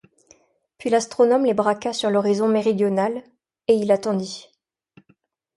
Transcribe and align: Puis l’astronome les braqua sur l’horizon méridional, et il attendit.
Puis 0.79 0.89
l’astronome 0.89 1.45
les 1.45 1.53
braqua 1.53 1.93
sur 1.93 2.09
l’horizon 2.09 2.47
méridional, 2.47 3.21
et 3.67 3.75
il 3.75 3.91
attendit. 3.91 4.49